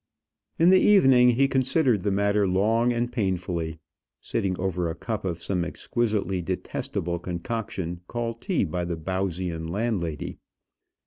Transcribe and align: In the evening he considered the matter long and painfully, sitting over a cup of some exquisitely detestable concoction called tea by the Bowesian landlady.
In 0.57 0.71
the 0.71 0.79
evening 0.79 1.29
he 1.35 1.47
considered 1.47 1.99
the 2.01 2.09
matter 2.09 2.47
long 2.47 2.91
and 2.91 3.11
painfully, 3.11 3.77
sitting 4.19 4.57
over 4.59 4.89
a 4.89 4.95
cup 4.95 5.23
of 5.25 5.43
some 5.43 5.63
exquisitely 5.63 6.41
detestable 6.41 7.19
concoction 7.19 8.01
called 8.07 8.41
tea 8.41 8.63
by 8.63 8.83
the 8.83 8.97
Bowesian 8.97 9.67
landlady. 9.67 10.39